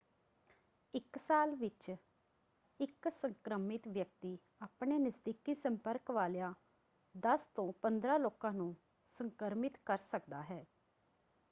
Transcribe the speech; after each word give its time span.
ਇੱਕ 0.93 1.17
ਸਾਲ 1.17 1.55
ਵਿੱਚ 1.55 1.89
ਇੱਕ 2.79 3.09
ਸੰਕ੍ਰਮਿਤ 3.09 3.87
ਵਿਅਕਤੀ 3.87 4.37
ਆਪਣੇ 4.61 4.97
ਨਜ਼ਦੀਕੀ 4.99 5.55
ਸੰਪਰਕ 5.55 6.11
ਵਾਲਿਆਂ 6.11 6.53
10 7.15 7.47
ਤੋਂ 7.55 7.71
15 7.81 8.17
ਲੋਕਾਂ 8.19 8.53
ਨੂੰ 8.53 8.75
ਸੰਕ੍ਰਮਿਤ 9.09 9.77
ਕਰ 9.85 9.97
ਸਕਦਾ 9.97 10.41
ਹੈ। 10.43 10.65